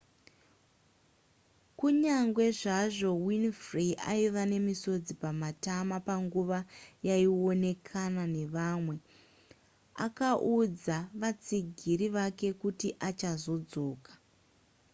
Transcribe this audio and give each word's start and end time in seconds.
kunyange 1.77 2.45
zvazvo 2.59 3.09
winfrey 3.25 3.91
aiva 4.11 4.43
nemisodzi 4.51 5.13
pamatama 5.21 5.97
panguva 6.07 6.59
yaaionekana 7.07 8.23
nevamwe 8.35 8.95
akaudza 10.05 10.97
vatsigiri 11.21 12.07
vake 12.15 12.49
kuti 12.61 12.87
achazodzoka 13.09 14.11